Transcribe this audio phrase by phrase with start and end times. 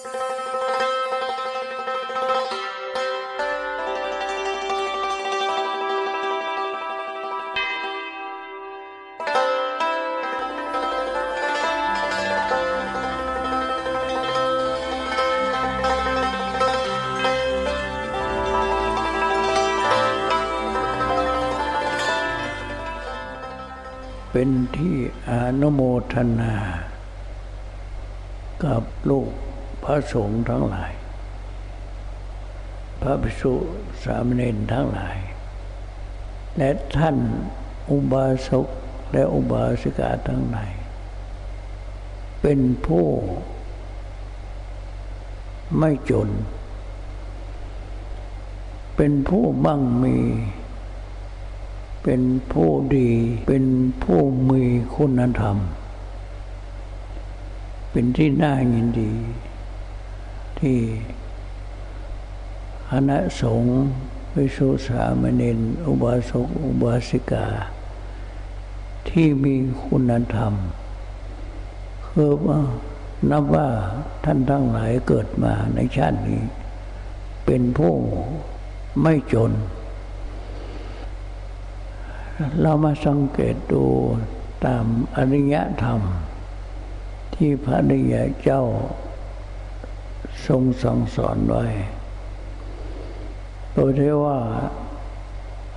[0.00, 24.96] เป็นที่
[25.30, 25.80] อนุโม
[26.12, 26.54] ทนา
[28.64, 29.30] กับลูก
[29.90, 30.92] ระสงฆ์ทั้งหลาย
[33.00, 33.54] พระภิกษุ
[34.04, 35.18] สามเณรทั้งหลาย
[36.56, 37.16] และท่าน
[37.90, 38.68] อุบาสก
[39.12, 40.70] และอุบาสิกาทั้งหลาย
[42.42, 43.06] เป็นผู้
[45.78, 46.28] ไม่จน
[48.96, 50.16] เป็นผู้มั่งมี
[52.02, 52.22] เป็น
[52.52, 53.10] ผู้ดี
[53.46, 53.64] เป็น
[54.02, 54.20] ผู้
[54.50, 54.62] มี
[54.94, 55.58] คุณธรรม
[57.90, 59.12] เป็นที่น่ายินดี
[60.60, 60.80] ที่
[62.90, 63.76] คณะสงฆ์
[64.34, 67.46] วิสุสามเณรอุบาสกอุบาสิกา
[69.08, 70.54] ที่มีคุณธรรม
[72.06, 72.58] คือว่า
[73.30, 73.68] นับว่า
[74.24, 76.42] ท่านทั้งหลายเกิดมาในชาตินี้
[77.44, 77.94] เป็นผู้
[79.02, 79.52] ไม่จน
[82.60, 83.84] เรามาสังเกตดู
[84.64, 84.84] ตาม
[85.16, 86.00] อริยธรรม
[87.34, 88.62] ที่พระนิยเจ้า
[90.46, 91.64] ทรงสั่งสอนไว้
[93.72, 94.38] โดยที่ว่า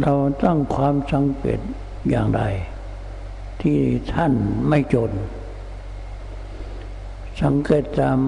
[0.00, 1.60] เราตั้งความสังเกต
[2.10, 2.42] อย่างไร
[3.62, 3.78] ที่
[4.14, 4.32] ท่าน
[4.68, 5.12] ไม่จน
[7.42, 8.18] สังเกตตาม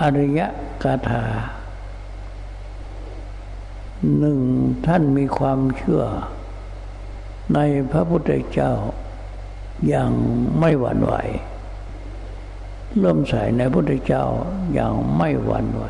[0.00, 0.40] อริย
[0.82, 1.24] กาถา
[4.18, 4.40] หนึ่ง
[4.86, 6.02] ท่านมีความเชื่อ
[7.54, 7.58] ใน
[7.90, 8.72] พระพุทธเจ้า
[9.88, 10.12] อย่าง
[10.58, 11.14] ไม่หวั่นไหว
[12.98, 14.24] เริ่มใส่ในพระพุทธเจ้า
[14.72, 15.84] อย่างไม่หวั่นไหว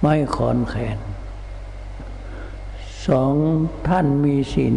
[0.00, 0.98] ไม่คอนแขน
[3.06, 3.34] สอง
[3.88, 4.74] ท่านมีศีล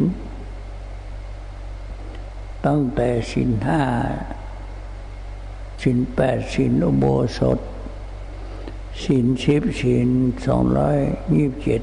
[2.66, 3.82] ตั้งแต่ศีลห้า
[5.82, 7.06] ศีลแปดศีลอุโบ
[7.38, 7.60] สถ
[9.04, 10.08] ศีลสิบศีล
[10.46, 10.98] สองร้อย
[11.36, 11.82] ยี่สิบเจ็ด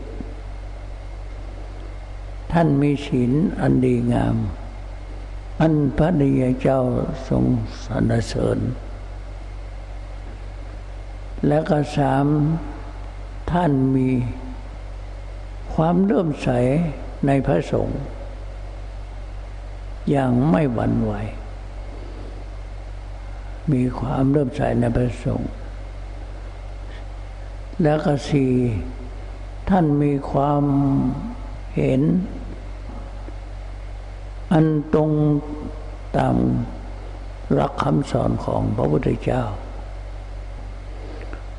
[2.53, 4.37] ท่านมีศีลอันดีงาม
[5.65, 6.31] อันพระดี
[6.63, 6.81] เจ้า
[7.29, 7.45] ทรง
[7.85, 8.59] สรรเสริญ
[11.47, 12.27] และก็สาม
[13.53, 14.09] ท่านมี
[15.75, 16.49] ความเลื่อมใส
[17.27, 18.01] ในพระสงฆ์
[20.11, 21.13] อย่างไม่หวั่นไหว
[23.73, 25.51] มีความเลื่อมใสในพระสงฆ์
[27.83, 28.53] และก็สี่
[29.71, 30.63] ท่านมีความ
[31.77, 32.01] เห็น
[34.53, 35.11] อันตรง
[36.17, 36.37] ตาม
[37.59, 39.43] รักคำสอนของพระพุทธเจ้า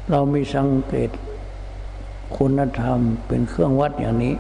[0.09, 1.09] เรามีสังเกต
[2.37, 4.35] คุณธรรมเป็นเครื่องวัดอย่างนี้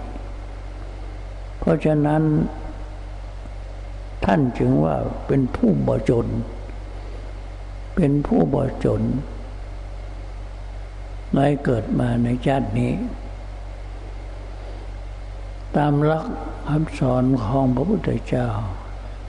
[1.59, 2.23] เพราะฉะนั้น
[4.25, 4.95] ท่านจึงว่า
[5.27, 6.27] เป็นผู้บ่จน
[7.95, 9.01] เป็นผู้บ่จน
[11.33, 12.91] ในเกิดมาในชาตินี้
[15.77, 16.27] ตามหลัก
[16.69, 18.49] คำสอนของพระพุทธเจ้า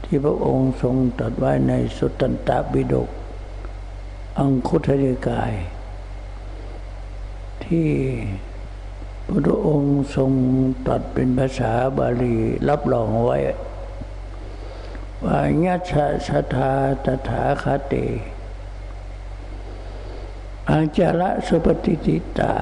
[0.04, 3.08] ที่พระองค์ทรงตรัสไว้ในสุตตันตบิดก
[4.38, 5.52] อังคุทริกาย
[7.64, 7.88] ที่
[9.28, 10.30] พระองค์ทรง
[10.86, 12.36] ตรัสเป็นภาษาบาลี
[12.68, 13.38] รับรองไว้
[15.24, 16.72] ว่าญาชาสถา
[17.04, 18.06] ตถาคติ
[20.70, 22.54] อาจาระสุปฏิติตา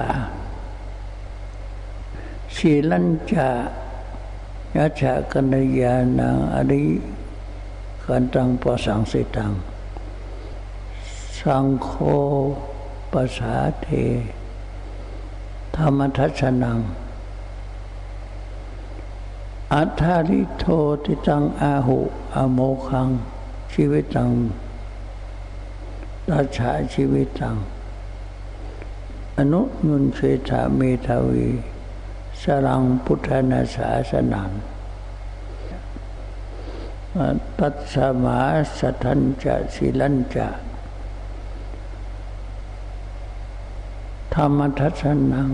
[2.57, 3.49] ศีลัญจา
[4.75, 6.85] ยะชะกัญญาณังอริ
[8.03, 9.51] กันตังปสังสิตัง
[11.39, 11.89] สังโฆ
[13.11, 13.87] ปสาเท
[15.75, 16.79] ธรรมทัศนัง
[19.73, 20.65] อัธาริโท
[21.03, 21.99] ติตังอาหุ
[22.35, 23.09] อโมคัง
[23.71, 24.31] ชีวิตัง
[26.31, 27.55] ราชาชีวิตัง
[29.37, 30.19] อนุยุนเช
[30.49, 31.49] ธาเมทาวี
[32.43, 34.49] สรังพุทธนาสาสนัง
[37.59, 38.39] ตัสสมา
[38.79, 40.49] สัทันจะสิลันจะ
[44.33, 45.03] ธรรมทัศ
[45.33, 45.49] นัง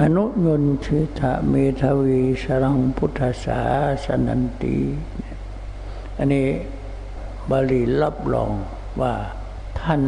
[0.00, 3.60] อนุยนชิตะเมทวีสรังพุทธศา
[4.04, 4.78] สนันตี
[6.16, 6.48] อันนี้
[7.50, 8.52] บาลีรับรอง
[9.00, 9.14] ว่า
[9.80, 10.02] ท่าน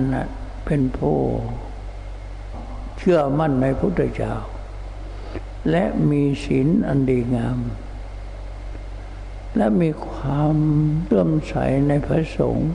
[0.64, 1.18] เป็นผู้
[2.98, 4.34] เชื่อมั่นในพุทธเจ้า
[5.70, 7.58] และมีศีลอันดีงาม
[9.56, 10.54] และมีความ
[11.04, 11.54] เลื่อมใส
[11.88, 12.70] ในพระสงฆ์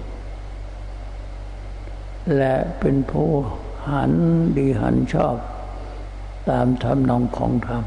[2.37, 3.29] และเป็นผู้
[3.89, 4.13] หัน
[4.57, 5.35] ดีหันชอบ
[6.49, 7.83] ตามธรรมนองของธรรม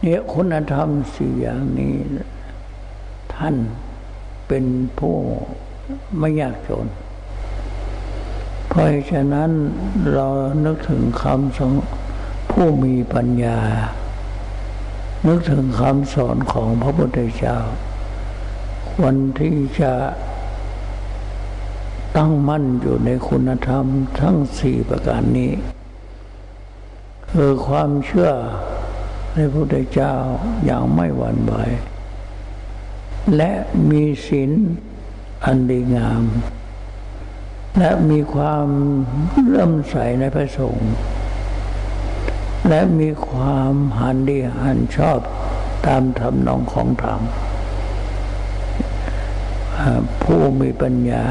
[0.00, 1.96] เนี่ยคุณธรรมสี่อย่างนี้
[3.34, 3.56] ท่าน
[4.48, 4.64] เป็น
[4.98, 5.16] ผู้
[6.18, 6.86] ไม่ยากจน
[8.68, 9.50] เพราะฉะนั้น
[10.12, 10.26] เรา
[10.64, 11.74] นึกถึงคำสอน
[12.58, 13.58] ผู้มีปัญญา
[15.26, 17.58] นึกถึงคำสอนของพระพุทธเจ้า
[18.90, 19.92] ควรที่จะ
[22.16, 23.84] ตั้งมั่นอยู่ในคุณธรรม
[24.20, 25.52] ทั้งสี่ประการนี้
[27.30, 28.30] คือความเชื่อ
[29.32, 30.14] ในพระพุทธเจ้า
[30.64, 31.54] อย่างไม่หวั่นไหว
[33.36, 33.52] และ
[33.90, 34.50] มีศีล
[35.44, 36.22] อันดีงาม
[37.78, 38.66] และมีความ
[39.40, 40.92] เลื่อมใสในพระสงฆ์
[42.68, 45.18] และมีความหันดีหันชอบ
[45.86, 47.20] ตามธรรมนองของธรรม
[50.22, 51.24] ผู้มีปัญญา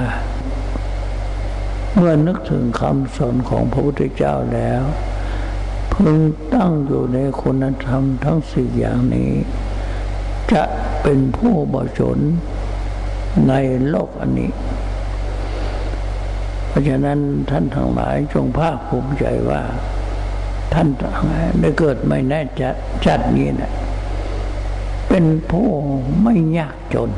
[1.96, 4.84] เมื่อนึกถึงคำสอนของพระพุทธเจ้าแล้ว
[5.94, 6.18] พึง
[6.54, 9.32] ตั้งอยู่ในคุณธรรมทั้งสี่อย่างนี้
[10.52, 10.64] จะ
[11.02, 12.32] เป็นผู้บริสุทธิ์
[13.50, 13.54] ใน
[13.90, 14.52] โลกอันนี้
[16.68, 17.20] เพราะฉะนั้น
[17.50, 19.62] ท่านทั้งหลายจงภาคภูมิใจว่า
[20.74, 20.88] ท่าน
[21.62, 22.74] ได้เกิดไม่แน่จัด
[23.06, 23.72] จัดนี้นะ
[25.10, 25.70] เป็นผู้
[26.24, 27.10] ไม่ยากจน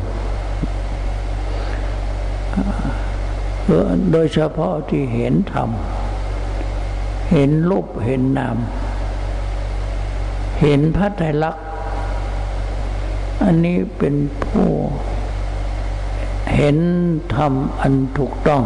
[4.12, 5.70] โดยเฉพาะที่เห็นธรรม
[7.32, 8.58] เห็นรูปเห็นนาม
[10.62, 11.66] เห็นพระไตรลักษณ์
[13.44, 14.70] อันนี้เป็นผู้
[16.56, 16.78] เห็น
[17.36, 18.64] ธรรมอันถูกต้อง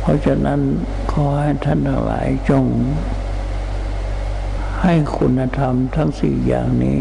[0.00, 0.60] เพราะฉะนั้น
[1.12, 2.64] ขอให้ท่านทั้งหลายจง
[4.82, 6.98] ให้คุณธรรมทั้งสี่อย่างนี้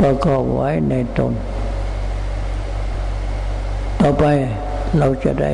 [0.00, 1.32] ประกอบไว้ในตน
[4.00, 4.24] ต่อไป
[4.98, 5.52] เราจะได้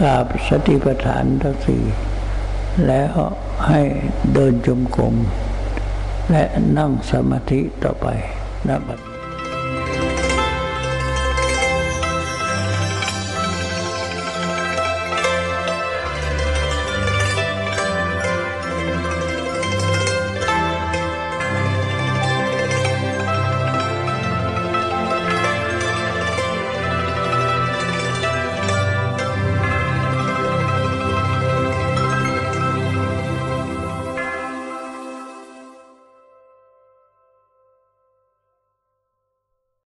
[0.00, 1.82] กราบสติปัฏฐานทั้งสี่
[2.86, 3.14] แล้ว
[3.68, 3.80] ให้
[4.34, 5.14] เดินจมกรม
[6.30, 6.44] และ
[6.78, 8.06] นั่งสมาธิต่อไป
[8.68, 9.11] นะบัด